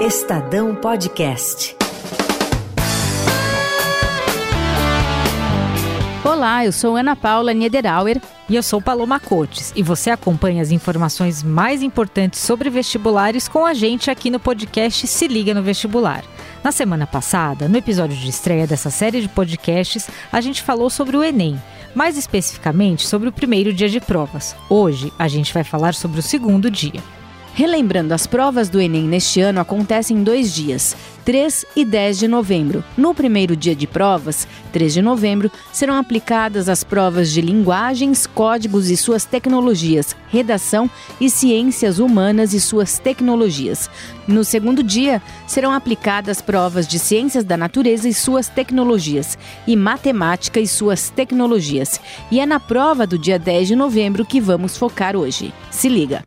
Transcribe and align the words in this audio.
Estadão 0.00 0.74
Podcast. 0.74 1.76
Olá, 6.24 6.64
eu 6.64 6.72
sou 6.72 6.96
Ana 6.96 7.14
Paula 7.14 7.52
Niederauer. 7.52 8.18
E 8.48 8.56
eu 8.56 8.62
sou 8.62 8.80
Paloma 8.80 9.20
Cotes. 9.20 9.74
E 9.76 9.82
você 9.82 10.08
acompanha 10.08 10.62
as 10.62 10.70
informações 10.70 11.42
mais 11.42 11.82
importantes 11.82 12.40
sobre 12.40 12.70
vestibulares 12.70 13.46
com 13.46 13.66
a 13.66 13.74
gente 13.74 14.10
aqui 14.10 14.30
no 14.30 14.40
podcast 14.40 15.06
Se 15.06 15.28
Liga 15.28 15.52
no 15.52 15.62
Vestibular. 15.62 16.24
Na 16.64 16.72
semana 16.72 17.06
passada, 17.06 17.68
no 17.68 17.76
episódio 17.76 18.16
de 18.16 18.30
estreia 18.30 18.66
dessa 18.66 18.88
série 18.88 19.20
de 19.20 19.28
podcasts, 19.28 20.08
a 20.32 20.40
gente 20.40 20.62
falou 20.62 20.88
sobre 20.88 21.14
o 21.14 21.22
Enem, 21.22 21.60
mais 21.94 22.16
especificamente 22.16 23.06
sobre 23.06 23.28
o 23.28 23.32
primeiro 23.32 23.70
dia 23.70 23.90
de 23.90 24.00
provas. 24.00 24.56
Hoje, 24.66 25.12
a 25.18 25.28
gente 25.28 25.52
vai 25.52 25.62
falar 25.62 25.92
sobre 25.92 26.20
o 26.20 26.22
segundo 26.22 26.70
dia. 26.70 27.02
Relembrando, 27.60 28.14
as 28.14 28.26
provas 28.26 28.70
do 28.70 28.80
Enem 28.80 29.02
neste 29.02 29.38
ano 29.38 29.60
acontecem 29.60 30.16
em 30.16 30.24
dois 30.24 30.54
dias, 30.54 30.96
3 31.26 31.66
e 31.76 31.84
10 31.84 32.20
de 32.20 32.26
novembro. 32.26 32.82
No 32.96 33.14
primeiro 33.14 33.54
dia 33.54 33.76
de 33.76 33.86
provas, 33.86 34.48
3 34.72 34.94
de 34.94 35.02
novembro, 35.02 35.50
serão 35.70 35.98
aplicadas 35.98 36.70
as 36.70 36.82
provas 36.82 37.30
de 37.30 37.42
linguagens, 37.42 38.26
códigos 38.26 38.88
e 38.88 38.96
suas 38.96 39.26
tecnologias, 39.26 40.16
redação 40.30 40.88
e 41.20 41.28
ciências 41.28 41.98
humanas 41.98 42.54
e 42.54 42.60
suas 42.62 42.98
tecnologias. 42.98 43.90
No 44.26 44.42
segundo 44.42 44.82
dia, 44.82 45.20
serão 45.46 45.74
aplicadas 45.74 46.40
provas 46.40 46.88
de 46.88 46.98
ciências 46.98 47.44
da 47.44 47.58
natureza 47.58 48.08
e 48.08 48.14
suas 48.14 48.48
tecnologias, 48.48 49.36
e 49.66 49.76
matemática 49.76 50.58
e 50.58 50.66
suas 50.66 51.10
tecnologias. 51.10 52.00
E 52.30 52.40
é 52.40 52.46
na 52.46 52.58
prova 52.58 53.06
do 53.06 53.18
dia 53.18 53.38
10 53.38 53.68
de 53.68 53.76
novembro 53.76 54.24
que 54.24 54.40
vamos 54.40 54.78
focar 54.78 55.14
hoje. 55.14 55.52
Se 55.70 55.90
liga! 55.90 56.24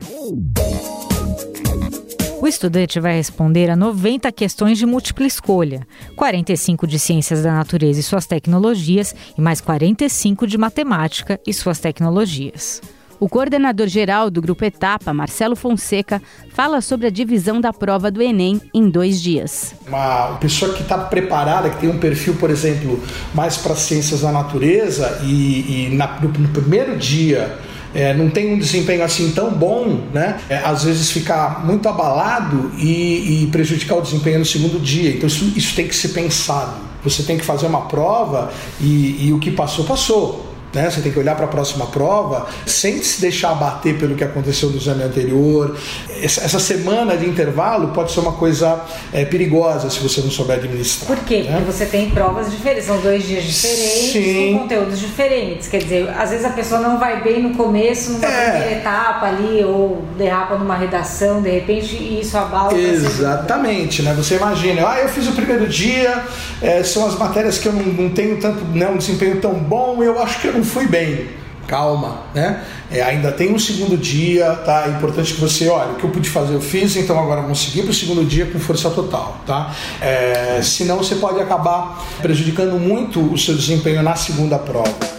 O 2.43 2.47
estudante 2.47 2.99
vai 2.99 3.15
responder 3.15 3.69
a 3.69 3.75
90 3.77 4.29
questões 4.33 4.77
de 4.77 4.85
múltipla 4.85 5.25
escolha, 5.25 5.87
45 6.17 6.85
de 6.85 6.99
ciências 6.99 7.41
da 7.41 7.53
natureza 7.53 8.01
e 8.01 8.03
suas 8.03 8.27
tecnologias 8.27 9.15
e 9.37 9.39
mais 9.39 9.61
45 9.61 10.45
de 10.45 10.57
matemática 10.57 11.39
e 11.47 11.53
suas 11.53 11.79
tecnologias. 11.79 12.81
O 13.17 13.29
coordenador 13.29 13.87
geral 13.87 14.29
do 14.29 14.41
Grupo 14.41 14.65
Etapa, 14.65 15.13
Marcelo 15.13 15.55
Fonseca, 15.55 16.21
fala 16.49 16.81
sobre 16.81 17.07
a 17.07 17.09
divisão 17.09 17.61
da 17.61 17.71
prova 17.71 18.11
do 18.11 18.21
Enem 18.21 18.59
em 18.73 18.89
dois 18.89 19.21
dias. 19.21 19.73
Uma 19.87 20.35
pessoa 20.35 20.73
que 20.73 20.81
está 20.81 20.97
preparada, 20.97 21.69
que 21.69 21.79
tem 21.79 21.89
um 21.89 21.97
perfil, 21.97 22.35
por 22.35 22.49
exemplo, 22.49 23.01
mais 23.33 23.55
para 23.55 23.73
ciências 23.73 24.19
da 24.19 24.33
natureza 24.33 25.21
e, 25.23 25.85
e 25.87 25.95
na, 25.95 26.19
no, 26.19 26.27
no 26.27 26.49
primeiro 26.49 26.97
dia 26.97 27.57
é, 27.93 28.13
não 28.13 28.29
tem 28.29 28.53
um 28.53 28.57
desempenho 28.57 29.03
assim 29.03 29.31
tão 29.31 29.51
bom, 29.51 30.01
né? 30.13 30.39
É, 30.49 30.57
às 30.57 30.83
vezes 30.83 31.11
ficar 31.11 31.65
muito 31.65 31.87
abalado 31.87 32.71
e, 32.77 33.43
e, 33.43 33.47
prejudicar 33.51 33.97
o 33.97 34.01
desempenho 34.01 34.39
no 34.39 34.45
segundo 34.45 34.79
dia. 34.79 35.11
Então 35.11 35.27
isso, 35.27 35.51
isso 35.55 35.75
tem 35.75 35.87
que 35.87 35.95
ser 35.95 36.09
pensado. 36.09 36.73
Você 37.03 37.23
tem 37.23 37.37
que 37.37 37.45
fazer 37.45 37.65
uma 37.65 37.81
prova 37.81 38.51
e, 38.79 39.27
e 39.27 39.33
o 39.33 39.39
que 39.39 39.51
passou, 39.51 39.85
passou. 39.85 40.52
Né? 40.73 40.89
Você 40.89 41.01
tem 41.01 41.11
que 41.11 41.19
olhar 41.19 41.35
para 41.35 41.45
a 41.45 41.47
próxima 41.47 41.85
prova 41.87 42.47
sem 42.65 43.01
se 43.01 43.21
deixar 43.21 43.51
abater 43.51 43.97
pelo 43.97 44.15
que 44.15 44.23
aconteceu 44.23 44.69
no 44.69 44.77
exame 44.77 45.03
anterior. 45.03 45.77
Essa 46.21 46.59
semana 46.59 47.15
de 47.15 47.27
intervalo 47.27 47.89
pode 47.89 48.11
ser 48.11 48.21
uma 48.21 48.33
coisa 48.33 48.81
é, 49.11 49.25
perigosa 49.25 49.89
se 49.89 49.99
você 49.99 50.21
não 50.21 50.31
souber 50.31 50.57
administrar. 50.57 51.07
Por 51.07 51.25
quê? 51.25 51.43
Né? 51.43 51.57
Porque 51.57 51.71
você 51.71 51.85
tem 51.85 52.09
provas 52.09 52.51
diferentes, 52.51 52.85
são 52.85 52.99
dois 53.01 53.25
dias 53.25 53.43
diferentes, 53.43 54.11
Sim. 54.11 54.53
com 54.53 54.59
conteúdos 54.59 54.99
diferentes. 54.99 55.67
Quer 55.67 55.79
dizer, 55.79 56.09
às 56.09 56.31
vezes 56.31 56.45
a 56.45 56.49
pessoa 56.49 56.81
não 56.81 56.97
vai 56.97 57.21
bem 57.21 57.41
no 57.41 57.55
começo, 57.55 58.13
numa 58.13 58.25
é. 58.25 58.51
primeira 58.51 58.79
etapa 58.79 59.25
ali, 59.27 59.63
ou 59.63 60.03
derrapa 60.17 60.55
numa 60.55 60.75
redação, 60.75 61.41
de 61.41 61.49
repente, 61.49 61.95
e 61.95 62.21
isso 62.21 62.37
abala. 62.37 62.77
Exatamente, 62.77 64.01
né? 64.01 64.13
Você 64.13 64.35
imagina, 64.35 64.87
ah, 64.89 64.99
eu 64.99 65.09
fiz 65.09 65.27
o 65.27 65.33
primeiro 65.33 65.67
dia, 65.67 66.23
é, 66.61 66.83
são 66.83 67.05
as 67.05 67.17
matérias 67.17 67.57
que 67.57 67.67
eu 67.67 67.73
não, 67.73 67.83
não 67.83 68.09
tenho 68.09 68.39
tanto, 68.39 68.63
né, 68.65 68.87
um 68.87 68.97
desempenho 68.97 69.39
tão 69.39 69.53
bom, 69.53 70.01
eu 70.03 70.21
acho 70.21 70.39
que 70.39 70.47
eu 70.47 70.53
não 70.53 70.62
não 70.63 70.65
fui 70.65 70.87
bem. 70.87 71.27
Calma, 71.67 72.23
né? 72.33 72.61
É, 72.91 73.01
ainda 73.01 73.31
tem 73.31 73.53
um 73.53 73.59
segundo 73.59 73.97
dia, 73.97 74.51
tá? 74.65 74.85
É 74.87 74.89
importante 74.89 75.33
que 75.33 75.39
você, 75.39 75.69
olha, 75.69 75.91
o 75.91 75.95
que 75.95 76.03
eu 76.03 76.09
pude 76.09 76.29
fazer 76.29 76.53
eu 76.53 76.61
fiz, 76.61 76.95
então 76.97 77.17
agora 77.17 77.41
vamos 77.41 77.59
seguir 77.59 77.83
para 77.83 77.91
o 77.91 77.93
segundo 77.93 78.25
dia 78.25 78.45
com 78.45 78.59
força 78.59 78.89
total, 78.89 79.41
tá? 79.45 79.73
É, 80.01 80.59
senão 80.61 80.97
você 80.97 81.15
pode 81.15 81.39
acabar 81.39 82.03
prejudicando 82.21 82.77
muito 82.77 83.21
o 83.21 83.37
seu 83.37 83.55
desempenho 83.55 84.03
na 84.03 84.15
segunda 84.15 84.59
prova. 84.59 85.12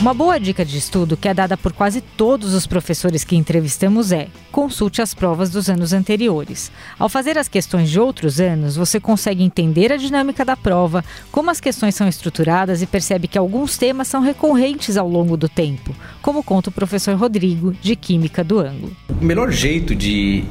Uma 0.00 0.14
boa 0.14 0.40
dica 0.40 0.64
de 0.64 0.78
estudo 0.78 1.14
que 1.14 1.28
é 1.28 1.34
dada 1.34 1.58
por 1.58 1.74
quase 1.74 2.00
todos 2.00 2.54
os 2.54 2.66
professores 2.66 3.22
que 3.22 3.36
entrevistamos 3.36 4.12
é: 4.12 4.28
consulte 4.50 5.02
as 5.02 5.12
provas 5.12 5.50
dos 5.50 5.68
anos 5.68 5.92
anteriores. 5.92 6.72
Ao 6.98 7.06
fazer 7.06 7.36
as 7.36 7.48
questões 7.48 7.90
de 7.90 8.00
outros 8.00 8.40
anos, 8.40 8.76
você 8.76 8.98
consegue 8.98 9.44
entender 9.44 9.92
a 9.92 9.98
dinâmica 9.98 10.42
da 10.42 10.56
prova, 10.56 11.04
como 11.30 11.50
as 11.50 11.60
questões 11.60 11.94
são 11.94 12.08
estruturadas 12.08 12.80
e 12.80 12.86
percebe 12.86 13.28
que 13.28 13.36
alguns 13.36 13.76
temas 13.76 14.08
são 14.08 14.22
recorrentes 14.22 14.96
ao 14.96 15.06
longo 15.06 15.36
do 15.36 15.50
tempo, 15.50 15.94
como 16.22 16.42
conta 16.42 16.70
o 16.70 16.72
professor 16.72 17.14
Rodrigo, 17.14 17.74
de 17.82 17.94
Química 17.94 18.42
do 18.42 18.58
Ângulo. 18.58 18.96
O 19.20 19.22
melhor 19.22 19.52
jeito 19.52 19.94
de 19.94 20.44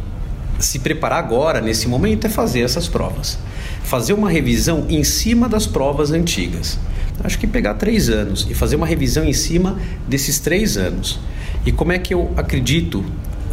se 0.59 0.77
preparar 0.77 1.17
agora, 1.17 1.59
nesse 1.59 1.87
momento, 1.87 2.27
é 2.27 2.29
fazer 2.29 2.61
essas 2.61 2.87
provas. 2.87 3.39
Fazer 3.81 4.13
uma 4.13 4.29
revisão 4.29 4.85
em 4.87 5.03
cima 5.03 5.49
das 5.49 5.65
provas 5.65 6.11
antigas 6.11 6.77
acho 7.23 7.37
que 7.37 7.47
pegar 7.47 7.75
três 7.75 8.09
anos 8.09 8.47
e 8.49 8.53
fazer 8.53 8.75
uma 8.75 8.85
revisão 8.85 9.23
em 9.23 9.33
cima 9.33 9.77
desses 10.07 10.39
três 10.39 10.77
anos. 10.77 11.19
E 11.65 11.71
como 11.71 11.91
é 11.91 11.99
que 11.99 12.13
eu 12.13 12.31
acredito 12.37 13.03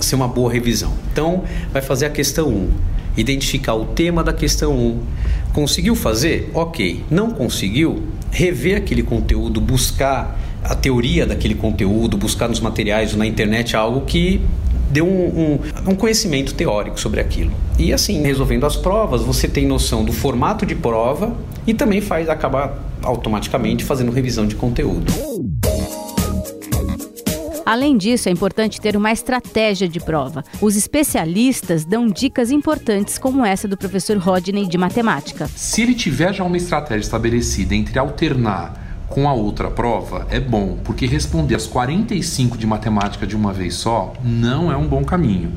ser 0.00 0.14
uma 0.14 0.28
boa 0.28 0.52
revisão? 0.52 0.92
Então, 1.12 1.44
vai 1.72 1.82
fazer 1.82 2.06
a 2.06 2.10
questão 2.10 2.48
1, 2.48 2.70
identificar 3.16 3.74
o 3.74 3.86
tema 3.86 4.22
da 4.22 4.32
questão 4.32 4.72
1. 4.72 5.00
Conseguiu 5.52 5.94
fazer? 5.96 6.50
Ok. 6.54 7.04
Não 7.10 7.30
conseguiu? 7.30 8.02
Rever 8.30 8.76
aquele 8.76 9.02
conteúdo, 9.02 9.60
buscar 9.60 10.38
a 10.62 10.74
teoria 10.74 11.24
daquele 11.24 11.54
conteúdo, 11.54 12.16
buscar 12.16 12.48
nos 12.48 12.60
materiais 12.60 13.12
ou 13.12 13.18
na 13.18 13.26
internet 13.26 13.76
algo 13.76 14.02
que 14.02 14.40
dê 14.90 15.02
um, 15.02 15.06
um, 15.08 15.58
um, 15.88 15.94
conhecimento 15.94 16.54
teórico 16.54 16.98
sobre 17.00 17.20
aquilo. 17.20 17.52
E 17.78 17.92
assim, 17.92 18.22
resolvendo 18.22 18.64
as 18.66 18.76
provas, 18.76 19.22
você 19.22 19.48
tem 19.48 19.66
noção 19.66 20.04
do 20.04 20.12
formato 20.12 20.64
de 20.64 20.74
prova 20.74 21.36
e 21.66 21.74
também 21.74 22.00
faz 22.00 22.28
acabar 22.28 22.78
automaticamente 23.02 23.84
fazendo 23.84 24.10
revisão 24.10 24.46
de 24.46 24.54
conteúdo. 24.54 25.12
Além 27.64 27.96
disso, 27.96 28.28
é 28.28 28.32
importante 28.32 28.80
ter 28.80 28.96
uma 28.96 29.10
estratégia 29.10 29.88
de 29.88 29.98
prova. 29.98 30.44
Os 30.60 30.76
especialistas 30.76 31.84
dão 31.84 32.06
dicas 32.06 32.52
importantes, 32.52 33.18
como 33.18 33.44
essa 33.44 33.66
do 33.66 33.76
professor 33.76 34.16
Rodney 34.18 34.68
de 34.68 34.78
matemática. 34.78 35.48
Se 35.48 35.82
ele 35.82 35.94
tiver 35.94 36.32
já 36.32 36.44
uma 36.44 36.56
estratégia 36.56 37.04
estabelecida 37.04 37.74
entre 37.74 37.98
alternar 37.98 38.85
com 39.08 39.28
a 39.28 39.32
outra 39.32 39.70
prova, 39.70 40.26
é 40.30 40.40
bom, 40.40 40.78
porque 40.84 41.06
responder 41.06 41.54
as 41.54 41.66
45 41.66 42.58
de 42.58 42.66
matemática 42.66 43.26
de 43.26 43.36
uma 43.36 43.52
vez 43.52 43.74
só 43.74 44.12
não 44.22 44.70
é 44.70 44.76
um 44.76 44.86
bom 44.86 45.04
caminho. 45.04 45.52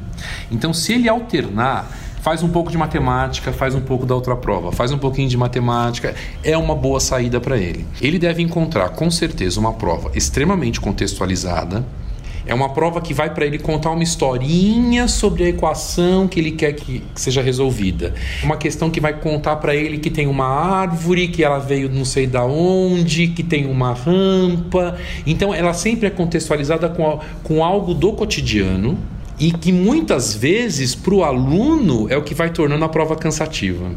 Então, 0.51 0.73
se 0.73 0.93
ele 0.93 1.09
alternar 1.09 1.89
faz 2.21 2.43
um 2.43 2.49
pouco 2.49 2.69
de 2.69 2.77
matemática, 2.77 3.51
faz 3.51 3.73
um 3.73 3.81
pouco 3.81 4.05
da 4.05 4.13
outra 4.13 4.35
prova, 4.35 4.71
faz 4.71 4.91
um 4.91 4.97
pouquinho 4.97 5.29
de 5.29 5.37
matemática, 5.37 6.13
é 6.43 6.57
uma 6.57 6.75
boa 6.75 6.99
saída 6.99 7.39
para 7.39 7.57
ele. 7.57 7.85
Ele 8.01 8.19
deve 8.19 8.41
encontrar 8.41 8.89
com 8.89 9.09
certeza 9.09 9.59
uma 9.59 9.73
prova 9.73 10.11
extremamente 10.13 10.79
contextualizada. 10.79 11.85
É 12.45 12.53
uma 12.53 12.69
prova 12.69 13.01
que 13.01 13.13
vai 13.13 13.33
para 13.33 13.45
ele 13.45 13.59
contar 13.59 13.91
uma 13.91 14.03
historinha 14.03 15.07
sobre 15.07 15.43
a 15.43 15.49
equação 15.49 16.27
que 16.27 16.39
ele 16.39 16.51
quer 16.51 16.73
que 16.73 17.03
seja 17.15 17.41
resolvida. 17.41 18.13
Uma 18.43 18.57
questão 18.57 18.89
que 18.89 18.99
vai 18.99 19.13
contar 19.13 19.57
para 19.57 19.75
ele 19.75 19.97
que 19.97 20.09
tem 20.09 20.27
uma 20.27 20.47
árvore, 20.47 21.27
que 21.27 21.43
ela 21.43 21.59
veio 21.59 21.89
não 21.89 22.05
sei 22.05 22.25
da 22.25 22.43
onde, 22.45 23.27
que 23.27 23.43
tem 23.43 23.65
uma 23.65 23.93
rampa. 23.93 24.97
Então 25.25 25.53
ela 25.53 25.73
sempre 25.73 26.07
é 26.07 26.09
contextualizada 26.09 26.89
com, 26.89 27.19
com 27.43 27.63
algo 27.63 27.93
do 27.93 28.13
cotidiano 28.13 28.97
e 29.39 29.51
que 29.51 29.71
muitas 29.71 30.33
vezes 30.33 30.93
para 30.93 31.13
o 31.13 31.23
aluno 31.23 32.07
é 32.09 32.17
o 32.17 32.21
que 32.21 32.33
vai 32.33 32.49
tornando 32.49 32.83
a 32.83 32.89
prova 32.89 33.15
cansativa. 33.15 33.91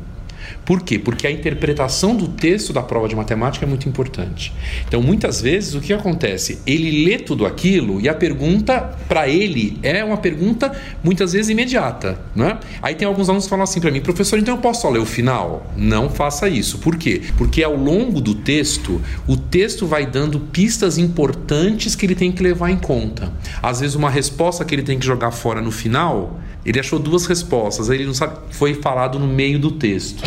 Por 0.65 0.83
quê? 0.83 0.99
Porque 0.99 1.27
a 1.27 1.31
interpretação 1.31 2.17
do 2.17 2.29
texto 2.29 2.73
da 2.73 2.83
prova 2.83 3.09
de 3.09 3.17
matemática 3.17 3.65
é 3.65 3.69
muito 3.69 3.89
importante. 3.89 4.53
Então, 4.87 5.03
muitas 5.03 5.41
vezes, 5.41 5.75
o 5.75 5.81
que 5.81 5.93
acontece? 5.93 6.61
Ele 6.67 7.05
lê 7.05 7.19
tudo 7.19 7.47
aquilo 7.47 8.01
e 8.01 8.09
a 8.09 8.15
pergunta, 8.15 8.97
para 9.09 9.29
ele, 9.29 9.79
é 9.83 10.05
uma 10.05 10.17
pergunta 10.17 10.73
muitas 11.03 11.33
vezes 11.33 11.49
imediata. 11.51 12.21
Né? 12.35 12.59
Aí 12.81 12.95
tem 12.95 13.07
alguns 13.07 13.29
alunos 13.29 13.45
que 13.45 13.51
falam 13.51 13.65
assim 13.65 13.81
para 13.81 13.91
mim, 13.91 14.01
professor, 14.01 14.39
então 14.39 14.55
eu 14.55 14.61
posso 14.61 14.83
só 14.83 14.91
ler 14.91 15.01
o 15.01 15.07
final? 15.07 15.73
Não 15.77 16.09
faça 16.09 16.49
isso. 16.49 16.79
Por 16.79 16.97
quê? 16.97 17.23
Porque 17.37 17.63
ao 17.63 17.77
longo 17.77 18.21
do 18.21 18.35
texto, 18.35 19.01
o 19.27 19.37
texto 19.37 19.87
vai 19.87 20.07
dando 20.07 20.41
pistas 20.41 20.99
importantes 20.99 21.95
que 21.95 22.07
ele 22.07 22.15
tem 22.15 22.33
que 22.33 22.43
levar 22.43 22.71
em 22.71 22.77
conta. 22.77 23.33
Às 23.63 23.81
vezes, 23.81 23.95
uma 23.95 24.11
resposta 24.11 24.65
que 24.65 24.75
ele 24.75 24.83
tem 24.83 24.99
que 24.99 25.07
jogar 25.07 25.31
fora 25.31 25.61
no 25.61 25.71
final, 25.71 26.41
ele 26.65 26.79
achou 26.79 26.99
duas 26.99 27.27
respostas, 27.27 27.91
aí 27.91 27.99
ele 27.99 28.07
não 28.07 28.15
sabe, 28.15 28.39
foi 28.51 28.75
falado 28.75 29.19
no 29.19 29.27
meio 29.27 29.59
do 29.59 29.73
texto. 29.73 30.23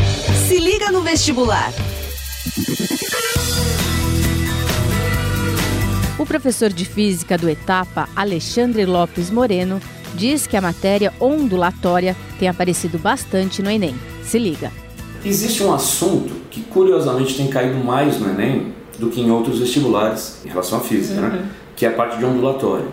Se 0.48 0.60
liga 0.60 0.92
no 0.92 1.02
vestibular. 1.02 1.72
O 6.18 6.26
professor 6.26 6.72
de 6.72 6.86
física 6.86 7.38
do 7.38 7.50
Etapa, 7.50 8.08
Alexandre 8.16 8.86
Lopes 8.86 9.30
Moreno, 9.30 9.82
diz 10.16 10.48
que 10.48 10.56
a 10.56 10.62
matéria 10.62 11.14
ondulatória 11.20 12.16
tem 12.40 12.48
aparecido 12.48 12.98
bastante 12.98 13.62
no 13.62 13.70
Enem. 13.70 13.96
Se 14.24 14.40
liga. 14.40 14.72
Existe 15.24 15.64
um 15.64 15.74
assunto 15.74 16.34
que 16.50 16.62
curiosamente 16.62 17.36
tem 17.36 17.48
caído 17.48 17.78
mais 17.84 18.20
no 18.20 18.30
Enem 18.30 18.74
do 18.98 19.10
que 19.10 19.20
em 19.20 19.30
outros 19.30 19.60
vestibulares 19.60 20.38
em 20.46 20.50
relação 20.50 20.78
à 20.78 20.82
física, 20.82 21.20
né? 21.20 21.28
uhum. 21.28 21.34
né? 21.34 21.50
que 21.76 21.86
é 21.86 21.90
a 21.90 21.94
parte 21.94 22.18
de 22.18 22.24
ondulatória, 22.24 22.88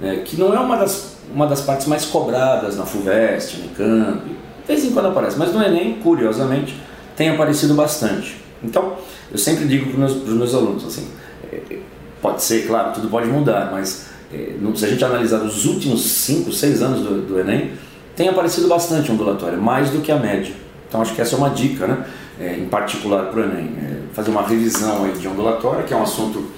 né? 0.00 0.16
que 0.24 0.36
não 0.36 0.52
é 0.54 0.60
uma 0.60 0.76
das, 0.76 1.16
uma 1.32 1.46
das 1.46 1.62
partes 1.62 1.86
mais 1.86 2.04
cobradas 2.04 2.76
na 2.76 2.84
FUVEST, 2.84 3.56
no 3.58 3.68
CAMP, 3.70 4.36
de 4.60 4.66
vez 4.66 4.84
em 4.84 4.90
quando 4.90 5.06
aparece, 5.06 5.38
mas 5.38 5.52
no 5.52 5.62
Enem, 5.62 5.94
curiosamente, 6.02 6.74
tem 7.16 7.28
aparecido 7.28 7.74
bastante. 7.74 8.36
Então, 8.62 8.94
eu 9.30 9.38
sempre 9.38 9.66
digo 9.66 9.86
para 9.86 10.06
os 10.06 10.14
meus, 10.14 10.36
meus, 10.36 10.54
alunos, 10.54 10.84
assim, 10.84 11.06
é, 11.50 11.78
pode 12.20 12.42
ser, 12.42 12.66
claro, 12.66 12.92
tudo 12.92 13.08
pode 13.08 13.28
mudar, 13.28 13.70
mas 13.72 14.06
é, 14.32 14.54
se 14.74 14.84
a 14.84 14.88
gente 14.88 15.04
analisar 15.04 15.38
os 15.38 15.64
últimos 15.66 16.02
5, 16.02 16.52
6 16.52 16.82
anos 16.82 17.00
do, 17.00 17.22
do, 17.22 17.40
Enem, 17.40 17.72
tem 18.14 18.28
aparecido 18.28 18.68
bastante 18.68 19.10
ondulatória, 19.10 19.58
mais 19.58 19.90
do 19.90 20.00
que 20.00 20.12
a 20.12 20.16
média. 20.16 20.54
Então 20.88 21.00
acho 21.00 21.14
que 21.14 21.20
essa 21.20 21.34
é 21.34 21.38
uma 21.38 21.50
dica, 21.50 21.86
né? 21.86 22.04
É, 22.38 22.56
em 22.56 22.66
particular 22.66 23.26
para 23.26 23.40
o 23.40 23.44
Enem. 23.44 23.70
É 23.82 24.00
fazer 24.14 24.30
uma 24.30 24.46
revisão 24.46 25.04
aí 25.04 25.12
de 25.12 25.28
ondulatória, 25.28 25.84
que 25.84 25.94
é 25.94 25.96
um 25.96 26.02
assunto 26.02 26.50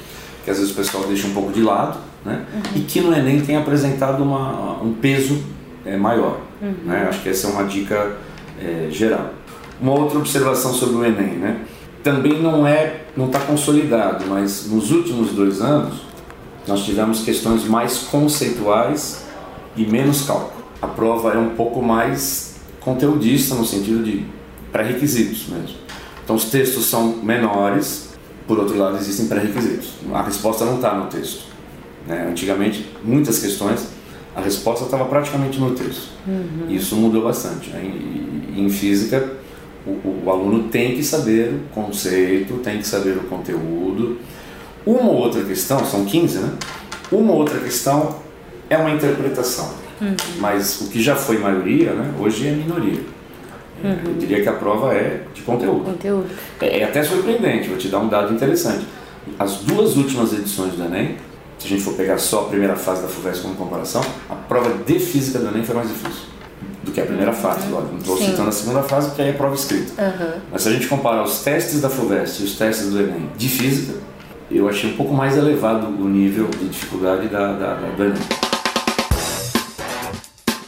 que 0.44 0.50
às 0.50 0.58
vezes 0.58 0.72
o 0.72 0.76
pessoal 0.76 1.04
deixa 1.04 1.26
um 1.26 1.32
pouco 1.32 1.52
de 1.52 1.62
lado, 1.62 1.98
né? 2.24 2.44
Uhum. 2.54 2.62
e 2.76 2.80
que 2.80 3.00
no 3.00 3.14
Enem 3.14 3.40
tem 3.40 3.56
apresentado 3.56 4.22
uma, 4.22 4.82
um 4.82 4.92
peso 4.94 5.42
é, 5.84 5.96
maior. 5.96 6.38
Uhum. 6.62 6.74
Né? 6.84 7.06
Acho 7.08 7.22
que 7.22 7.28
essa 7.28 7.48
é 7.48 7.50
uma 7.50 7.64
dica 7.64 8.16
é, 8.60 8.88
geral. 8.90 9.34
Uma 9.80 9.92
outra 9.92 10.18
observação 10.18 10.72
sobre 10.72 10.96
o 10.96 11.04
Enem, 11.04 11.36
né? 11.38 11.60
também 12.02 12.40
não 12.40 12.66
é, 12.66 13.04
não 13.16 13.26
está 13.26 13.40
consolidado, 13.40 14.24
mas 14.28 14.66
nos 14.66 14.90
últimos 14.90 15.30
dois 15.30 15.60
anos 15.60 16.02
nós 16.66 16.84
tivemos 16.84 17.22
questões 17.22 17.64
mais 17.64 17.98
conceituais 17.98 19.24
e 19.76 19.84
menos 19.84 20.22
cálculo. 20.22 20.62
A 20.80 20.86
prova 20.86 21.32
é 21.32 21.38
um 21.38 21.50
pouco 21.50 21.82
mais 21.82 22.56
conteudista 22.80 23.54
no 23.54 23.64
sentido 23.64 24.02
de 24.02 24.24
pré-requisitos 24.70 25.48
mesmo. 25.48 25.76
Então 26.24 26.36
os 26.36 26.46
textos 26.46 26.86
são 26.86 27.16
menores, 27.22 28.10
por 28.46 28.58
outro 28.58 28.76
lado 28.76 28.96
existem 28.96 29.26
pré-requisitos. 29.26 29.94
A 30.12 30.22
resposta 30.22 30.64
não 30.64 30.76
está 30.76 30.94
no 30.94 31.06
texto. 31.06 31.44
Né? 32.06 32.26
Antigamente, 32.28 32.88
muitas 33.04 33.38
questões, 33.38 33.88
a 34.34 34.40
resposta 34.40 34.84
estava 34.84 35.04
praticamente 35.04 35.58
no 35.58 35.74
texto. 35.74 36.08
Uhum. 36.26 36.66
Isso 36.70 36.96
mudou 36.96 37.24
bastante. 37.24 37.70
Né? 37.70 37.82
E, 37.84 38.60
em 38.60 38.68
física, 38.68 39.32
o, 39.86 40.24
o, 40.24 40.30
aluno 40.30 40.64
tem 40.64 40.94
que 40.94 41.02
saber 41.02 41.54
o 41.54 41.74
conceito, 41.74 42.54
tem 42.58 42.78
que 42.78 42.86
saber 42.86 43.16
o 43.16 43.24
conteúdo. 43.24 44.18
Uma 44.86 45.10
outra 45.10 45.42
questão, 45.44 45.84
são 45.84 46.04
15, 46.04 46.38
né? 46.38 46.52
Uma 47.10 47.32
outra 47.32 47.58
questão 47.60 48.16
é 48.70 48.76
uma 48.76 48.90
interpretação. 48.90 49.74
Uhum. 50.00 50.16
Mas 50.38 50.80
o 50.80 50.88
que 50.88 51.02
já 51.02 51.14
foi 51.14 51.38
maioria, 51.38 51.92
né? 51.92 52.12
hoje 52.18 52.48
é 52.48 52.52
minoria. 52.52 53.00
Uhum. 53.84 53.98
Eu 54.06 54.14
diria 54.14 54.42
que 54.42 54.48
a 54.48 54.52
prova 54.52 54.94
é 54.94 55.24
de 55.34 55.42
conteúdo. 55.42 55.84
conteúdo. 55.84 56.26
É, 56.60 56.80
é, 56.80 56.84
até 56.84 57.02
surpreendente, 57.02 57.68
vou 57.68 57.76
te 57.76 57.88
dar 57.88 57.98
um 57.98 58.08
dado 58.08 58.32
interessante. 58.32 58.86
As 59.38 59.58
duas 59.58 59.96
últimas 59.96 60.32
edições 60.32 60.74
do 60.74 60.84
Enem, 60.84 61.16
se 61.62 61.68
a 61.68 61.70
gente 61.70 61.82
for 61.84 61.94
pegar 61.94 62.18
só 62.18 62.40
a 62.40 62.44
primeira 62.46 62.74
fase 62.74 63.02
da 63.02 63.08
FUVEST 63.08 63.42
como 63.42 63.54
comparação, 63.54 64.02
a 64.28 64.34
prova 64.34 64.82
de 64.84 64.98
física 64.98 65.38
do 65.38 65.46
Enem 65.46 65.62
foi 65.62 65.76
mais 65.76 65.88
difícil 65.88 66.24
do 66.82 66.90
que 66.90 67.00
a 67.00 67.06
primeira 67.06 67.32
fase. 67.32 67.68
Uhum. 67.68 67.80
Não 67.82 67.98
estou 67.98 68.18
citando 68.18 68.48
a 68.48 68.52
segunda 68.52 68.82
fase 68.82 69.10
porque 69.10 69.22
aí 69.22 69.28
é 69.28 69.32
prova 69.32 69.54
escrita. 69.54 69.92
Uhum. 70.02 70.40
Mas 70.50 70.62
se 70.62 70.68
a 70.68 70.72
gente 70.72 70.88
comparar 70.88 71.22
os 71.22 71.44
testes 71.44 71.80
da 71.80 71.88
FUVEST 71.88 72.40
e 72.40 72.44
os 72.46 72.56
testes 72.56 72.90
do 72.90 73.00
Enem 73.00 73.30
de 73.36 73.48
física, 73.48 73.94
eu 74.50 74.68
achei 74.68 74.90
um 74.92 74.96
pouco 74.96 75.14
mais 75.14 75.36
elevado 75.36 75.86
o 75.86 76.08
nível 76.08 76.48
de 76.48 76.68
dificuldade 76.68 77.28
da, 77.28 77.52
da, 77.52 77.74
da 77.74 77.88
do 77.90 78.04
Enem. 78.06 78.51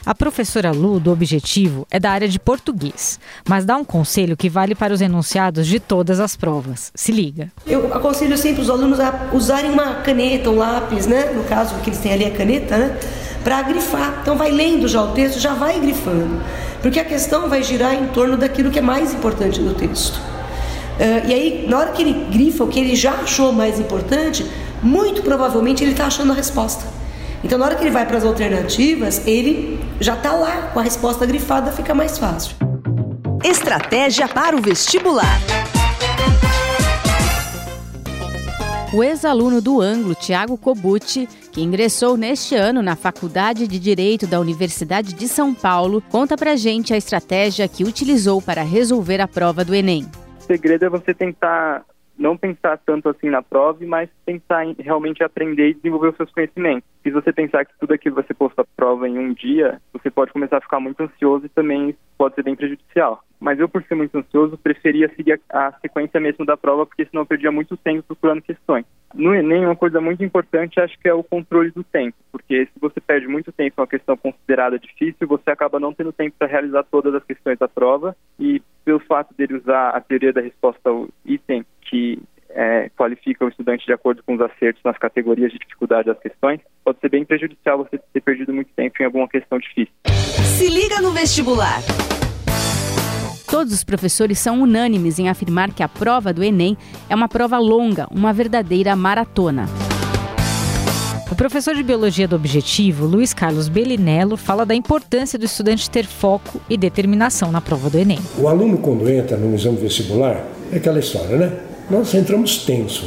A 0.06 0.14
professora 0.14 0.70
Lu, 0.70 1.00
do 1.00 1.10
Objetivo, 1.10 1.86
é 1.90 1.98
da 1.98 2.10
área 2.10 2.28
de 2.28 2.38
português, 2.38 3.18
mas 3.48 3.64
dá 3.64 3.74
um 3.74 3.84
conselho 3.84 4.36
que 4.36 4.50
vale 4.50 4.74
para 4.74 4.92
os 4.92 5.00
enunciados 5.00 5.66
de 5.66 5.80
todas 5.80 6.20
as 6.20 6.36
provas. 6.36 6.92
Se 6.94 7.10
liga. 7.10 7.50
Eu 7.66 7.92
aconselho 7.94 8.36
sempre 8.36 8.60
os 8.60 8.68
alunos 8.68 9.00
a 9.00 9.30
usarem 9.32 9.70
uma 9.70 9.94
caneta, 9.94 10.50
um 10.50 10.56
lápis, 10.56 11.06
né? 11.06 11.32
No 11.34 11.44
caso, 11.44 11.76
que 11.76 11.88
eles 11.88 11.98
têm 12.00 12.12
ali 12.12 12.26
a 12.26 12.30
caneta, 12.30 12.76
né? 12.76 12.98
Para 13.42 13.62
grifar. 13.62 14.18
Então, 14.20 14.36
vai 14.36 14.50
lendo 14.50 14.86
já 14.88 15.02
o 15.02 15.12
texto, 15.12 15.40
já 15.40 15.54
vai 15.54 15.80
grifando. 15.80 16.38
Porque 16.82 17.00
a 17.00 17.04
questão 17.04 17.48
vai 17.48 17.62
girar 17.62 17.94
em 17.94 18.08
torno 18.08 18.36
daquilo 18.36 18.70
que 18.70 18.78
é 18.78 18.82
mais 18.82 19.14
importante 19.14 19.58
do 19.58 19.72
texto. 19.72 20.16
Uh, 20.16 21.26
e 21.26 21.34
aí, 21.34 21.66
na 21.66 21.78
hora 21.78 21.92
que 21.92 22.02
ele 22.02 22.26
grifa 22.30 22.62
o 22.62 22.68
que 22.68 22.78
ele 22.78 22.94
já 22.94 23.12
achou 23.12 23.52
mais 23.54 23.80
importante, 23.80 24.44
muito 24.82 25.22
provavelmente 25.22 25.82
ele 25.82 25.92
está 25.92 26.06
achando 26.06 26.30
a 26.30 26.34
resposta. 26.34 26.84
Então, 27.44 27.58
na 27.58 27.66
hora 27.66 27.74
que 27.74 27.82
ele 27.82 27.90
vai 27.90 28.06
para 28.06 28.16
as 28.16 28.24
alternativas, 28.24 29.26
ele 29.26 29.78
já 30.00 30.14
está 30.14 30.32
lá 30.32 30.70
com 30.72 30.80
a 30.80 30.82
resposta 30.82 31.26
grifada, 31.26 31.70
fica 31.70 31.94
mais 31.94 32.16
fácil. 32.16 32.56
Estratégia 33.44 34.26
para 34.26 34.56
o 34.56 34.62
vestibular. 34.62 35.38
O 38.94 39.02
ex-aluno 39.04 39.60
do 39.60 39.82
Anglo, 39.82 40.14
Tiago 40.14 40.56
Cobucci, 40.56 41.28
que 41.52 41.60
ingressou 41.60 42.16
neste 42.16 42.54
ano 42.54 42.80
na 42.80 42.96
Faculdade 42.96 43.68
de 43.68 43.78
Direito 43.78 44.26
da 44.26 44.40
Universidade 44.40 45.12
de 45.12 45.28
São 45.28 45.52
Paulo, 45.52 46.02
conta 46.10 46.38
pra 46.38 46.56
gente 46.56 46.94
a 46.94 46.96
estratégia 46.96 47.68
que 47.68 47.84
utilizou 47.84 48.40
para 48.40 48.62
resolver 48.62 49.20
a 49.20 49.28
prova 49.28 49.62
do 49.62 49.74
Enem. 49.74 50.06
O 50.40 50.44
segredo 50.44 50.86
é 50.86 50.88
você 50.88 51.12
tentar 51.12 51.84
não 52.18 52.36
pensar 52.36 52.78
tanto 52.78 53.08
assim 53.08 53.28
na 53.28 53.42
prova, 53.42 53.78
mas 53.84 54.08
pensar 54.24 54.64
em 54.64 54.74
realmente 54.78 55.22
aprender 55.22 55.70
e 55.70 55.74
desenvolver 55.74 56.08
os 56.08 56.16
seus 56.16 56.30
conhecimentos. 56.30 56.88
Se 57.02 57.10
você 57.10 57.32
pensar 57.32 57.64
que 57.64 57.78
tudo 57.78 57.92
aquilo 57.92 58.14
vai 58.14 58.24
ser 58.24 58.34
posto 58.34 58.60
à 58.60 58.64
prova 58.76 59.08
em 59.08 59.18
um 59.18 59.32
dia, 59.32 59.80
você 59.92 60.10
pode 60.10 60.32
começar 60.32 60.58
a 60.58 60.60
ficar 60.60 60.80
muito 60.80 61.02
ansioso 61.02 61.46
e 61.46 61.50
também 61.50 61.96
pode 62.16 62.34
ser 62.34 62.42
bem 62.42 62.56
prejudicial. 62.56 63.22
Mas 63.44 63.60
eu, 63.60 63.68
por 63.68 63.82
ser 63.82 63.94
muito 63.94 64.16
ansioso, 64.16 64.56
preferia 64.56 65.12
seguir 65.14 65.38
a, 65.50 65.68
a 65.68 65.72
sequência 65.72 66.18
mesmo 66.18 66.46
da 66.46 66.56
prova, 66.56 66.86
porque 66.86 67.04
senão 67.04 67.24
eu 67.24 67.26
perdia 67.26 67.52
muito 67.52 67.76
tempo 67.76 68.02
procurando 68.02 68.40
questões. 68.40 68.86
No 69.14 69.34
Enem, 69.34 69.66
uma 69.66 69.76
coisa 69.76 70.00
muito 70.00 70.24
importante 70.24 70.80
acho 70.80 70.98
que 70.98 71.06
é 71.06 71.12
o 71.12 71.22
controle 71.22 71.70
do 71.70 71.84
tempo, 71.84 72.16
porque 72.32 72.64
se 72.64 72.80
você 72.80 73.02
perde 73.02 73.28
muito 73.28 73.52
tempo 73.52 73.74
em 73.76 73.82
uma 73.82 73.86
questão 73.86 74.16
considerada 74.16 74.78
difícil, 74.78 75.28
você 75.28 75.50
acaba 75.50 75.78
não 75.78 75.92
tendo 75.92 76.10
tempo 76.10 76.34
para 76.38 76.48
realizar 76.48 76.84
todas 76.84 77.14
as 77.14 77.22
questões 77.22 77.58
da 77.58 77.68
prova 77.68 78.16
e 78.40 78.62
pelo 78.82 78.98
fato 79.00 79.34
dele 79.36 79.58
usar 79.58 79.90
a 79.90 80.00
teoria 80.00 80.32
da 80.32 80.40
resposta 80.40 80.88
ao 80.88 81.06
item 81.26 81.66
que 81.82 82.18
é, 82.48 82.88
qualifica 82.96 83.44
o 83.44 83.48
estudante 83.48 83.84
de 83.84 83.92
acordo 83.92 84.22
com 84.22 84.36
os 84.36 84.40
acertos 84.40 84.82
nas 84.82 84.96
categorias 84.96 85.52
de 85.52 85.58
dificuldade 85.58 86.06
das 86.06 86.18
questões, 86.18 86.60
pode 86.82 86.98
ser 86.98 87.10
bem 87.10 87.26
prejudicial 87.26 87.76
você 87.76 87.98
ter 87.98 88.22
perdido 88.22 88.54
muito 88.54 88.70
tempo 88.74 88.96
em 89.02 89.04
alguma 89.04 89.28
questão 89.28 89.58
difícil. 89.58 89.92
Se 90.06 90.66
liga 90.70 91.02
no 91.02 91.12
vestibular. 91.12 91.80
Todos 93.54 93.72
os 93.72 93.84
professores 93.84 94.40
são 94.40 94.62
unânimes 94.62 95.20
em 95.20 95.28
afirmar 95.28 95.72
que 95.72 95.80
a 95.80 95.88
prova 95.88 96.32
do 96.32 96.42
Enem 96.42 96.76
é 97.08 97.14
uma 97.14 97.28
prova 97.28 97.56
longa, 97.56 98.08
uma 98.10 98.32
verdadeira 98.32 98.96
maratona. 98.96 99.68
O 101.30 101.36
professor 101.36 101.72
de 101.72 101.84
biologia 101.84 102.26
do 102.26 102.34
Objetivo, 102.34 103.06
Luiz 103.06 103.32
Carlos 103.32 103.68
Belinello, 103.68 104.36
fala 104.36 104.66
da 104.66 104.74
importância 104.74 105.38
do 105.38 105.44
estudante 105.44 105.88
ter 105.88 106.04
foco 106.04 106.60
e 106.68 106.76
determinação 106.76 107.52
na 107.52 107.60
prova 107.60 107.88
do 107.88 107.96
Enem. 107.96 108.18
O 108.36 108.48
aluno, 108.48 108.76
quando 108.78 109.08
entra 109.08 109.36
no 109.36 109.54
exame 109.54 109.76
vestibular, 109.76 110.44
é 110.72 110.78
aquela 110.78 110.98
história, 110.98 111.36
né? 111.36 111.52
nós 111.88 112.12
entramos 112.12 112.64
tenso. 112.64 113.04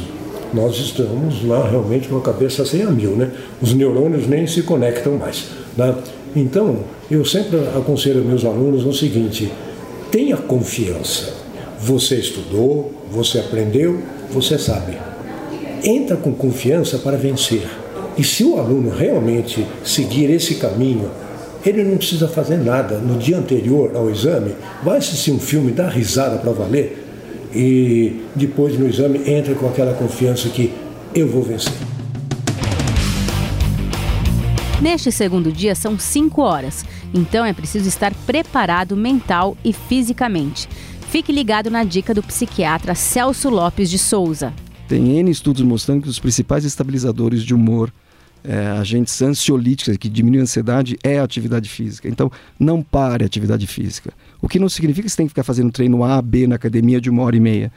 Nós 0.54 0.78
estamos 0.78 1.44
lá 1.44 1.68
realmente 1.68 2.08
com 2.08 2.16
a 2.16 2.22
cabeça 2.22 2.64
sem 2.64 2.84
a 2.84 2.90
mil, 2.90 3.10
né? 3.10 3.30
Os 3.60 3.74
neurônios 3.74 4.26
nem 4.26 4.46
se 4.46 4.62
conectam 4.62 5.18
mais. 5.18 5.50
Né? 5.76 5.94
Então, 6.34 6.78
eu 7.10 7.22
sempre 7.22 7.58
aconselho 7.76 8.24
meus 8.24 8.46
alunos 8.46 8.86
o 8.86 8.94
seguinte: 8.94 9.52
tenha 10.10 10.36
confiança. 10.36 11.34
Você 11.80 12.16
estudou, 12.16 12.92
você 13.10 13.38
aprendeu, 13.38 14.00
você 14.30 14.58
sabe. 14.58 14.98
Entra 15.84 16.16
com 16.16 16.32
confiança 16.32 16.98
para 16.98 17.16
vencer. 17.16 17.66
E 18.16 18.24
se 18.24 18.42
o 18.42 18.58
aluno 18.58 18.90
realmente 18.90 19.64
seguir 19.84 20.30
esse 20.30 20.56
caminho, 20.56 21.08
ele 21.64 21.84
não 21.84 21.96
precisa 21.96 22.26
fazer 22.26 22.56
nada. 22.56 22.98
No 22.98 23.16
dia 23.16 23.38
anterior 23.38 23.92
ao 23.94 24.10
exame, 24.10 24.54
vai 24.82 24.98
assistir 24.98 25.30
um 25.30 25.38
filme, 25.38 25.70
dar 25.70 25.88
risada 25.88 26.38
para 26.38 26.52
valer, 26.52 27.04
e 27.54 28.20
depois 28.34 28.78
no 28.78 28.88
exame 28.88 29.22
entra 29.26 29.54
com 29.54 29.66
aquela 29.66 29.94
confiança 29.94 30.48
que 30.48 30.72
eu 31.14 31.28
vou 31.28 31.42
vencer. 31.42 31.72
Neste 34.80 35.10
segundo 35.10 35.50
dia 35.50 35.74
são 35.74 35.98
cinco 35.98 36.40
horas, 36.40 36.84
então 37.12 37.44
é 37.44 37.52
preciso 37.52 37.88
estar 37.88 38.14
preparado 38.24 38.96
mental 38.96 39.56
e 39.64 39.72
fisicamente. 39.72 40.68
Fique 41.10 41.32
ligado 41.32 41.68
na 41.68 41.82
dica 41.82 42.14
do 42.14 42.22
psiquiatra 42.22 42.94
Celso 42.94 43.48
Lopes 43.50 43.90
de 43.90 43.98
Souza. 43.98 44.52
Tem 44.86 45.18
N 45.18 45.28
estudos 45.30 45.62
mostrando 45.62 46.02
que 46.02 46.08
os 46.08 46.20
principais 46.20 46.64
estabilizadores 46.64 47.42
de 47.42 47.52
humor 47.52 47.92
é, 48.44 48.68
agentes 48.68 49.20
ansiolíticos 49.20 49.96
que 49.96 50.08
diminuem 50.08 50.40
a 50.40 50.44
ansiedade 50.44 50.96
é 51.02 51.18
a 51.18 51.24
atividade 51.24 51.68
física. 51.68 52.08
Então, 52.08 52.30
não 52.58 52.80
pare 52.80 53.24
a 53.24 53.26
atividade 53.26 53.66
física. 53.66 54.12
O 54.40 54.48
que 54.48 54.60
não 54.60 54.68
significa 54.68 55.06
que 55.06 55.10
você 55.10 55.16
tem 55.16 55.26
que 55.26 55.30
ficar 55.30 55.42
fazendo 55.42 55.72
treino 55.72 56.04
A, 56.04 56.22
B 56.22 56.46
na 56.46 56.54
academia 56.54 57.00
de 57.00 57.10
uma 57.10 57.24
hora 57.24 57.36
e 57.36 57.40
meia. 57.40 57.72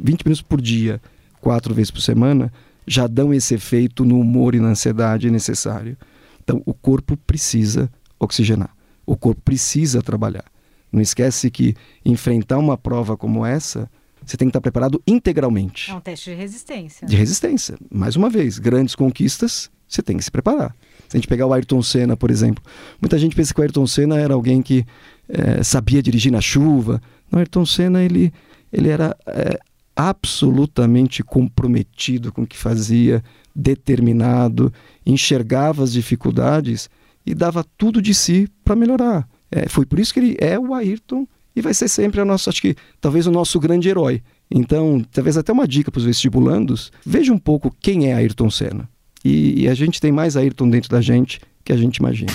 20 0.00 0.22
minutos 0.24 0.42
por 0.42 0.60
dia, 0.60 1.00
quatro 1.40 1.74
vezes 1.74 1.90
por 1.90 2.00
semana, 2.00 2.52
já 2.86 3.08
dão 3.08 3.34
esse 3.34 3.54
efeito 3.54 4.04
no 4.04 4.20
humor 4.20 4.54
e 4.54 4.60
na 4.60 4.68
ansiedade 4.68 5.28
necessário. 5.30 5.96
Então, 6.44 6.62
o 6.64 6.72
corpo 6.72 7.16
precisa 7.16 7.90
oxigenar, 8.20 8.70
o 9.04 9.16
corpo 9.16 9.40
precisa 9.42 10.00
trabalhar. 10.00 10.44
Não 10.92 11.00
esquece 11.00 11.50
que 11.50 11.74
enfrentar 12.04 12.58
uma 12.58 12.78
prova 12.78 13.16
como 13.16 13.44
essa, 13.44 13.90
você 14.24 14.36
tem 14.36 14.46
que 14.46 14.50
estar 14.50 14.60
preparado 14.60 15.02
integralmente. 15.06 15.90
É 15.90 15.94
um 15.94 16.00
teste 16.00 16.30
de 16.30 16.36
resistência. 16.36 17.06
De 17.06 17.16
resistência. 17.16 17.76
Mais 17.90 18.14
uma 18.14 18.30
vez, 18.30 18.58
grandes 18.58 18.94
conquistas, 18.94 19.70
você 19.88 20.02
tem 20.02 20.16
que 20.16 20.24
se 20.24 20.30
preparar. 20.30 20.74
Se 21.08 21.16
a 21.16 21.18
gente 21.18 21.28
pegar 21.28 21.46
o 21.46 21.52
Ayrton 21.52 21.82
Senna, 21.82 22.16
por 22.16 22.30
exemplo, 22.30 22.62
muita 23.00 23.18
gente 23.18 23.34
pensa 23.34 23.52
que 23.52 23.60
o 23.60 23.62
Ayrton 23.62 23.86
Senna 23.86 24.18
era 24.18 24.34
alguém 24.34 24.62
que 24.62 24.86
é, 25.28 25.62
sabia 25.62 26.02
dirigir 26.02 26.32
na 26.32 26.40
chuva. 26.40 27.02
Não, 27.30 27.38
o 27.38 27.40
Ayrton 27.40 27.66
Senna 27.66 28.02
ele, 28.02 28.32
ele 28.72 28.88
era 28.88 29.16
é, 29.26 29.58
absolutamente 29.96 31.22
comprometido 31.22 32.32
com 32.32 32.42
o 32.42 32.46
que 32.46 32.56
fazia, 32.56 33.22
determinado, 33.54 34.72
enxergava 35.06 35.84
as 35.84 35.92
dificuldades 35.92 36.90
e 37.24 37.34
dava 37.34 37.64
tudo 37.78 38.02
de 38.02 38.14
si 38.14 38.48
para 38.64 38.76
melhorar. 38.76 39.28
É, 39.50 39.68
foi 39.68 39.86
por 39.86 39.98
isso 39.98 40.12
que 40.12 40.20
ele 40.20 40.36
é 40.40 40.58
o 40.58 40.74
Ayrton 40.74 41.26
e 41.54 41.60
vai 41.60 41.72
ser 41.72 41.88
sempre 41.88 42.20
a 42.20 42.24
nossa, 42.24 42.50
acho 42.50 42.60
que 42.60 42.74
talvez 43.00 43.26
o 43.26 43.30
nosso 43.30 43.60
grande 43.60 43.88
herói. 43.88 44.22
Então, 44.50 45.04
talvez 45.12 45.36
até 45.36 45.52
uma 45.52 45.68
dica 45.68 45.90
para 45.90 45.98
os 45.98 46.04
vestibulandos: 46.04 46.90
veja 47.04 47.32
um 47.32 47.38
pouco 47.38 47.74
quem 47.80 48.10
é 48.10 48.14
Ayrton 48.14 48.50
Senna. 48.50 48.88
E, 49.24 49.62
e 49.62 49.68
a 49.68 49.74
gente 49.74 50.00
tem 50.00 50.12
mais 50.12 50.36
Ayrton 50.36 50.68
dentro 50.68 50.90
da 50.90 51.00
gente 51.00 51.40
que 51.64 51.72
a 51.72 51.76
gente 51.76 51.96
imagina. 51.96 52.32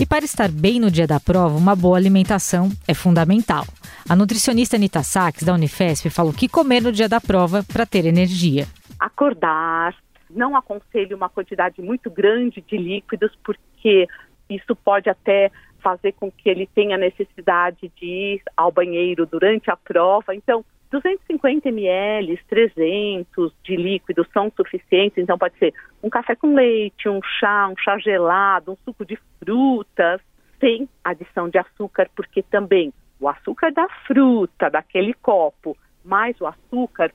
E 0.00 0.06
para 0.06 0.24
estar 0.24 0.48
bem 0.48 0.78
no 0.78 0.92
dia 0.92 1.08
da 1.08 1.18
prova, 1.18 1.58
uma 1.58 1.74
boa 1.74 1.96
alimentação 1.96 2.68
é 2.86 2.94
fundamental. 2.94 3.64
A 4.08 4.14
nutricionista 4.14 4.76
Anita 4.76 5.02
Sachs, 5.02 5.42
da 5.42 5.52
Unifesp, 5.52 6.08
falou 6.08 6.32
que 6.32 6.48
comer 6.48 6.80
no 6.80 6.92
dia 6.92 7.08
da 7.08 7.20
prova 7.20 7.64
para 7.64 7.84
ter 7.84 8.06
energia. 8.06 8.64
Acordar, 8.96 9.96
não 10.30 10.54
aconselho 10.54 11.16
uma 11.16 11.28
quantidade 11.28 11.82
muito 11.82 12.08
grande 12.08 12.60
de 12.60 12.76
líquidos, 12.76 13.32
porque 13.42 14.06
isso 14.48 14.76
pode 14.76 15.10
até 15.10 15.50
fazer 15.80 16.12
com 16.12 16.30
que 16.30 16.48
ele 16.48 16.68
tenha 16.72 16.96
necessidade 16.96 17.90
de 18.00 18.06
ir 18.06 18.42
ao 18.56 18.70
banheiro 18.70 19.26
durante 19.26 19.68
a 19.68 19.76
prova. 19.76 20.32
Então, 20.32 20.64
250 20.90 21.68
ml, 21.68 22.38
300 22.48 23.52
de 23.62 23.76
líquido 23.76 24.26
são 24.32 24.50
suficientes, 24.56 25.18
então 25.18 25.36
pode 25.36 25.56
ser 25.58 25.74
um 26.02 26.08
café 26.08 26.34
com 26.34 26.54
leite, 26.54 27.08
um 27.08 27.20
chá, 27.22 27.68
um 27.68 27.76
chá 27.76 27.98
gelado, 27.98 28.72
um 28.72 28.76
suco 28.84 29.04
de 29.04 29.18
frutas, 29.38 30.20
sem 30.58 30.88
adição 31.04 31.48
de 31.48 31.58
açúcar, 31.58 32.08
porque 32.16 32.42
também 32.42 32.92
o 33.20 33.28
açúcar 33.28 33.72
da 33.72 33.88
fruta, 34.06 34.70
daquele 34.70 35.12
copo, 35.14 35.76
mais 36.04 36.40
o 36.40 36.46
açúcar, 36.46 37.12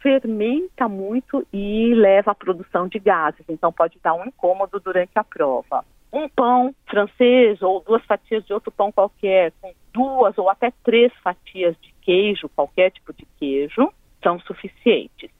fermenta 0.00 0.88
muito 0.88 1.44
e 1.52 1.92
leva 1.94 2.30
à 2.30 2.34
produção 2.34 2.86
de 2.86 2.98
gases, 2.98 3.44
então 3.48 3.72
pode 3.72 3.98
dar 4.02 4.14
um 4.14 4.26
incômodo 4.26 4.78
durante 4.78 5.12
a 5.16 5.24
prova. 5.24 5.84
Um 6.12 6.28
pão 6.28 6.74
francês 6.88 7.60
ou 7.60 7.80
duas 7.80 8.04
fatias 8.04 8.44
de 8.44 8.52
outro 8.52 8.70
pão 8.70 8.92
qualquer, 8.92 9.52
com 9.60 9.72
duas 9.92 10.38
ou 10.38 10.48
até 10.48 10.72
três 10.84 11.12
fatias 11.24 11.76
de 11.80 11.95
queijo, 12.06 12.48
qualquer 12.48 12.92
tipo 12.92 13.12
de 13.12 13.26
queijo, 13.38 13.92
são 14.22 14.38
suficientes. 14.40 15.30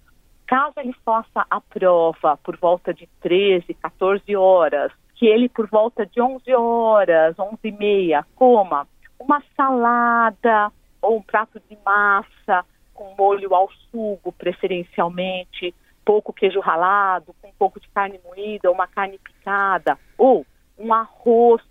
Caso 0.46 0.74
ele 0.78 0.94
faça 1.04 1.46
a 1.48 1.60
prova 1.60 2.36
por 2.38 2.56
volta 2.56 2.92
de 2.92 3.08
13, 3.20 3.72
14 3.74 4.36
horas, 4.36 4.92
que 5.14 5.26
ele 5.26 5.48
por 5.48 5.68
volta 5.68 6.04
de 6.04 6.20
11 6.20 6.52
horas, 6.54 7.38
11 7.38 7.56
e 7.64 7.72
meia, 7.72 8.26
coma 8.34 8.86
uma 9.18 9.42
salada 9.56 10.70
ou 11.00 11.16
um 11.16 11.22
prato 11.22 11.60
de 11.70 11.78
massa 11.84 12.64
com 12.92 13.14
molho 13.16 13.54
ao 13.54 13.70
sugo, 13.90 14.32
preferencialmente, 14.32 15.74
pouco 16.04 16.32
queijo 16.32 16.60
ralado, 16.60 17.34
com 17.40 17.48
um 17.48 17.54
pouco 17.58 17.80
de 17.80 17.88
carne 17.88 18.20
moída, 18.24 18.70
uma 18.70 18.86
carne 18.86 19.18
picada, 19.18 19.98
ou 20.16 20.46
um 20.78 20.92
arroz 20.92 21.62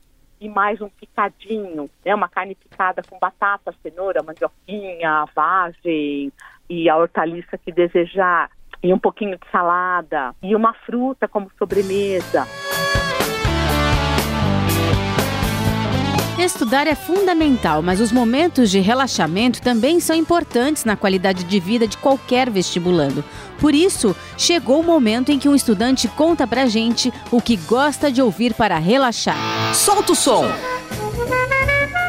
e 0.46 0.50
mais 0.50 0.80
um 0.80 0.90
picadinho, 0.90 1.90
né? 2.06 2.14
Uma 2.14 2.30
carne 2.30 2.54
picada 2.54 3.02
com 3.10 3.18
batata, 3.18 3.74
cenoura, 3.82 4.22
mandioquinha, 4.22 5.25
vagem 5.36 6.32
e 6.70 6.88
a 6.88 6.96
hortaliça 6.96 7.58
que 7.58 7.72
desejar, 7.72 8.52
e 8.82 8.94
um 8.94 9.00
pouquinho 9.00 9.38
de 9.38 9.50
salada, 9.52 10.36
e 10.44 10.56
uma 10.56 10.74
fruta 10.74 11.28
como 11.28 11.52
sobremesa. 11.58 12.46
Estudar 16.38 16.86
é 16.86 16.96
fundamental, 16.96 17.82
mas 17.82 18.01
os 18.01 18.12
momentos 18.12 18.70
de 18.70 18.80
relaxamento 18.82 19.62
também 19.62 20.01
são 20.01 20.13
importantes 20.13 20.84
na 20.84 20.98
qualidade 20.98 21.46
de 21.46 21.60
vida 21.62 21.88
de 21.88 21.98
qualquer 21.98 22.50
vestibulando. 22.50 23.24
Por 23.58 23.74
isso, 23.74 24.13
chegou 24.38 24.82
o 24.82 24.84
momento 24.84 25.32
em 25.32 25.39
que 25.39 25.48
um 25.48 25.56
estudante 25.56 26.10
conta 26.10 26.46
pra 26.46 26.68
gente 26.68 27.12
o 27.32 27.42
que 27.42 27.56
gosta 27.56 28.12
de 28.12 28.22
ouvir 28.22 28.54
para 28.54 28.77
relaxar. 28.77 29.38
Solta 29.74 30.12
o 30.12 30.15
som! 30.15 30.46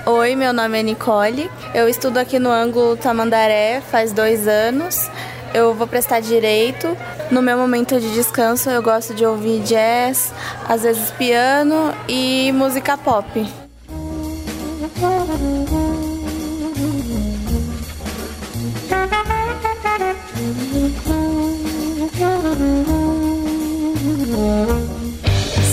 Oi, 0.05 0.35
meu 0.35 0.53
nome 0.53 0.81
é 0.81 0.83
Nicole. 0.83 1.51
Eu 1.73 1.89
estudo 1.89 2.19
aqui 2.19 2.39
no 2.39 2.51
ângulo 2.51 2.97
Tamandaré 2.97 3.81
faz 3.81 4.13
dois 4.13 4.49
anos. 4.49 5.09
Eu 5.55 5.73
vou 5.73 5.87
prestar 5.87 6.21
direito. 6.21 6.97
No 7.31 7.41
meu 7.41 7.57
momento 7.57 7.99
de 8.01 8.13
descanso, 8.13 8.69
eu 8.71 8.83
gosto 8.83 9.15
de 9.15 9.25
ouvir 9.25 9.61
jazz, 9.63 10.33
às 10.69 10.83
vezes 10.83 11.11
piano 11.13 11.95
e 12.09 12.53
música 12.53 12.97
pop. 12.97 13.66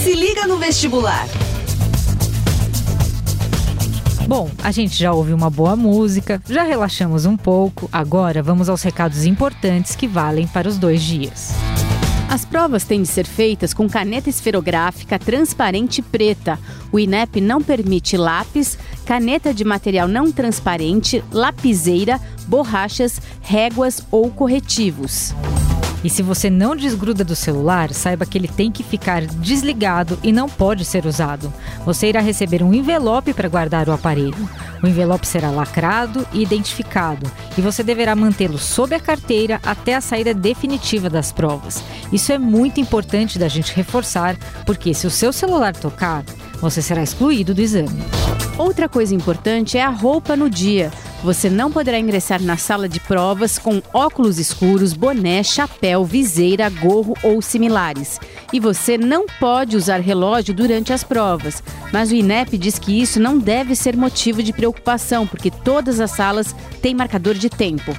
Se 0.04 0.14
liga 0.14 0.46
no 0.46 0.58
vestibular. 0.58 1.26
Bom, 4.28 4.50
a 4.62 4.72
gente 4.72 4.98
já 4.98 5.14
ouviu 5.14 5.36
uma 5.36 5.50
boa 5.50 5.76
música, 5.76 6.42
já 6.50 6.64
relaxamos 6.64 7.26
um 7.26 7.38
pouco, 7.38 7.90
agora 7.94 8.44
vamos 8.44 8.68
aos 8.68 8.82
recados 8.82 9.26
importantes 9.26 9.96
que 9.96 10.08
valem 10.08 10.48
para 10.48 10.68
os 10.68 10.78
dois 10.78 11.02
dias. 11.02 11.63
As 12.34 12.44
provas 12.44 12.84
têm 12.84 13.04
de 13.04 13.08
ser 13.08 13.28
feitas 13.28 13.76
com 13.76 13.88
caneta 13.88 14.28
esferográfica 14.28 15.20
transparente 15.20 16.02
preta. 16.02 16.58
O 16.92 16.98
INEP 16.98 17.40
não 17.40 17.62
permite 17.62 18.18
lápis, 18.18 18.76
caneta 19.06 19.54
de 19.54 19.64
material 19.64 20.08
não 20.08 20.32
transparente, 20.32 21.24
lapiseira, 21.32 22.20
borrachas, 22.48 23.22
réguas 23.40 24.04
ou 24.10 24.32
corretivos. 24.32 25.32
E 26.04 26.10
se 26.10 26.22
você 26.22 26.50
não 26.50 26.76
desgruda 26.76 27.24
do 27.24 27.36
celular, 27.36 27.94
saiba 27.94 28.26
que 28.26 28.38
ele 28.38 28.48
tem 28.48 28.72
que 28.72 28.84
ficar 28.84 29.22
desligado 29.26 30.20
e 30.22 30.32
não 30.32 30.50
pode 30.50 30.84
ser 30.84 31.06
usado. 31.06 31.52
Você 31.86 32.08
irá 32.08 32.20
receber 32.20 32.62
um 32.62 32.74
envelope 32.74 33.34
para 33.34 33.48
guardar 33.48 33.88
o 33.88 33.94
aparelho. 33.94 34.50
O 34.84 34.88
envelope 34.88 35.26
será 35.26 35.50
lacrado 35.50 36.28
e 36.34 36.42
identificado, 36.42 37.32
e 37.58 37.62
você 37.62 37.84
deverá 37.84 38.16
mantê-lo 38.16 38.58
sob 38.58 38.94
a 38.94 39.00
carteira 39.00 39.62
até 39.64 39.96
a 39.96 40.02
saída 40.02 40.34
definitiva 40.34 41.10
das 41.10 41.32
provas. 41.32 41.82
Isso 42.12 42.34
é 42.34 42.38
muito 42.38 42.82
importante 42.82 43.40
da 43.40 43.48
gente 43.48 43.74
reforçar, 43.74 44.36
porque 44.66 44.94
se 44.94 45.08
o 45.08 45.12
seu 45.12 45.32
celular 45.32 45.74
tocar, 45.74 46.24
você 46.60 46.82
será 46.82 47.02
excluído 47.02 47.54
do 47.54 47.62
exame. 47.62 48.04
Outra 48.58 48.90
coisa 48.90 49.16
importante 49.16 49.78
é 49.78 49.84
a 49.84 49.90
roupa 49.90 50.36
no 50.36 50.50
dia. 50.50 50.92
Você 51.24 51.50
não 51.50 51.72
poderá 51.72 51.98
ingressar 51.98 52.42
na 52.42 52.58
sala 52.58 52.90
de 52.90 53.00
provas 53.00 53.58
com 53.58 53.82
óculos 53.94 54.40
escuros, 54.40 54.92
boné, 54.92 55.42
chapéu, 55.42 56.04
viseira, 56.04 56.70
gorro 56.70 57.16
ou 57.24 57.42
similares. 57.42 58.20
E 58.52 58.60
você 58.60 58.98
não 58.98 59.26
pode 59.40 59.78
usar 59.78 60.02
relógio 60.02 60.54
durante 60.54 60.92
as 60.92 61.02
provas. 61.02 61.64
Mas 61.94 62.12
o 62.12 62.16
INEP 62.16 62.58
diz 62.58 62.78
que 62.78 63.02
isso 63.02 63.22
não 63.22 63.40
deve 63.40 63.74
ser 63.74 63.96
motivo 63.96 64.44
de 64.44 64.52
preocupação, 64.52 65.26
porque 65.26 65.50
todas 65.50 66.02
as 66.02 66.12
salas 66.12 66.54
têm 66.82 66.94
marcador 66.94 67.36
de 67.36 67.50
tempo. 67.50 67.98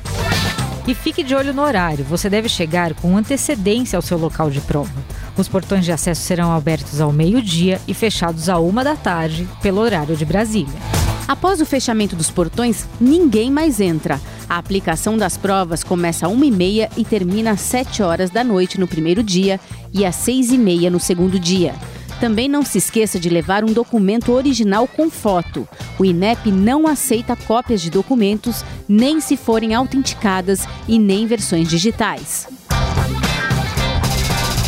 E 0.87 0.95
fique 0.95 1.23
de 1.23 1.35
olho 1.35 1.55
no 1.55 1.63
horário. 1.63 2.05
Você 2.05 2.29
deve 2.29 2.51
chegar 2.51 2.93
com 2.93 3.17
antecedência 3.17 3.97
ao 3.97 4.03
seu 4.03 4.19
local 4.19 4.51
de 4.51 4.61
prova. 4.61 4.93
Os 5.35 5.49
portões 5.49 5.87
de 5.87 5.93
acesso 5.93 6.21
serão 6.21 6.53
abertos 6.53 7.01
ao 7.01 7.11
meio-dia 7.11 7.81
e 7.89 7.95
fechados 7.95 8.51
à 8.51 8.59
uma 8.59 8.85
da 8.85 8.97
tarde, 8.97 9.49
pelo 9.63 9.81
horário 9.81 10.15
de 10.15 10.27
Brasília. 10.27 10.94
Após 11.27 11.61
o 11.61 11.67
fechamento 11.67 12.15
dos 12.15 12.31
portões, 12.31 12.87
ninguém 13.01 13.51
mais 13.51 13.81
entra. 13.81 14.21
A 14.49 14.59
aplicação 14.59 15.17
das 15.17 15.39
provas 15.39 15.83
começa 15.83 16.27
às 16.27 16.33
1h30 16.33 16.91
e 16.99 17.05
termina 17.05 17.53
às 17.53 17.61
7 17.61 18.03
horas 18.03 18.29
da 18.29 18.45
noite 18.45 18.79
no 18.79 18.87
primeiro 18.87 19.23
dia 19.23 19.59
e 19.93 20.05
às 20.05 20.17
6h30 20.17 20.91
no 20.91 21.01
segundo 21.01 21.39
dia. 21.39 21.75
Também 22.21 22.49
não 22.49 22.63
se 22.63 22.79
esqueça 22.79 23.19
de 23.19 23.29
levar 23.29 23.65
um 23.65 23.73
documento 23.73 24.33
original 24.33 24.87
com 24.87 25.11
foto. 25.11 25.67
O 25.99 26.05
INEP 26.05 26.51
não 26.53 26.87
aceita 26.87 27.35
cópias 27.35 27.81
de 27.81 27.91
documentos, 27.91 28.65
nem 28.87 29.21
se 29.21 29.37
forem 29.37 29.75
autenticadas 29.75 30.67
e 30.87 30.99
nem 30.99 31.27
versões 31.27 31.69
digitais. 31.69 32.47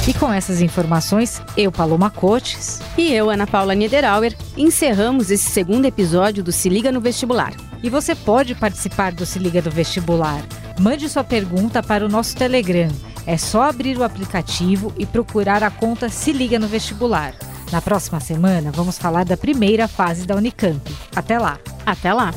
E 0.08 0.14
com 0.14 0.32
essas 0.32 0.60
informações, 0.60 1.42
eu, 1.56 1.72
Paloma 1.72 2.10
Cotes. 2.10 2.80
E 2.96 3.12
eu, 3.12 3.28
Ana 3.28 3.44
Paula 3.44 3.74
Niederauer, 3.74 4.36
encerramos 4.56 5.32
esse 5.32 5.50
segundo 5.50 5.84
episódio 5.84 6.44
do 6.44 6.52
Se 6.52 6.68
Liga 6.68 6.92
no 6.92 7.00
Vestibular. 7.00 7.52
E 7.82 7.90
você 7.90 8.14
pode 8.14 8.54
participar 8.54 9.10
do 9.10 9.26
Se 9.26 9.40
Liga 9.40 9.60
do 9.60 9.70
Vestibular. 9.70 10.44
Mande 10.78 11.08
sua 11.08 11.24
pergunta 11.24 11.82
para 11.82 12.06
o 12.06 12.08
nosso 12.08 12.36
Telegram. 12.36 12.88
É 13.26 13.36
só 13.36 13.64
abrir 13.64 13.98
o 13.98 14.04
aplicativo 14.04 14.94
e 14.96 15.04
procurar 15.04 15.64
a 15.64 15.70
conta 15.72 16.08
Se 16.08 16.30
Liga 16.30 16.56
no 16.56 16.68
Vestibular. 16.68 17.34
Na 17.72 17.82
próxima 17.82 18.20
semana, 18.20 18.70
vamos 18.70 18.96
falar 18.96 19.24
da 19.24 19.36
primeira 19.36 19.88
fase 19.88 20.24
da 20.24 20.36
Unicamp. 20.36 20.80
Até 21.16 21.36
lá! 21.36 21.58
Até 21.84 22.12
lá! 22.12 22.32